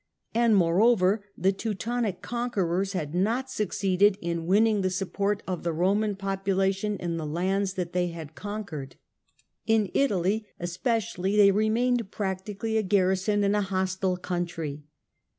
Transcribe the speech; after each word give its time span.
And, 0.33 0.55
moreover, 0.55 1.25
the 1.37 1.51
Teutonic 1.51 2.23
conquerors 2.23 2.93
had 2.93 3.13
not 3.13 3.51
succeeded 3.51 4.17
in 4.19 4.47
winning 4.47 4.81
the 4.81 4.89
support 4.89 5.43
of 5.45 5.61
the 5.61 5.71
Roman 5.73 6.15
population 6.15 6.97
in 6.97 7.17
the 7.17 7.25
lands 7.27 7.75
that 7.75 7.93
they 7.93 8.07
had 8.07 8.33
conquered. 8.33 8.95
In 9.67 9.83
JUSTINIAN 9.85 9.91
57 9.93 10.01
Italy, 10.05 10.47
especially, 10.59 11.37
they 11.37 11.51
remained 11.51 12.09
practically 12.09 12.77
a 12.77 12.81
garrison 12.81 13.43
in 13.43 13.53
a 13.53 13.61
hostile 13.61 14.17
country. 14.17 14.81